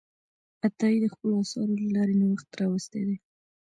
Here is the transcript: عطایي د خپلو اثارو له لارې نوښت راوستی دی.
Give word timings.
عطایي 0.65 0.97
د 1.01 1.05
خپلو 1.13 1.33
اثارو 1.43 1.75
له 1.83 1.89
لارې 1.95 2.13
نوښت 2.19 2.49
راوستی 2.61 3.01
دی. 3.07 3.17